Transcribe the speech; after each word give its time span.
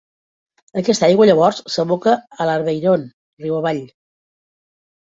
Aquesta 0.81 1.05
aigua 1.07 1.27
llavors 1.31 1.61
s'aboca 1.75 2.15
a 2.17 2.49
l'Arveyron 2.51 3.07
riu 3.47 3.63
avall. 3.63 3.83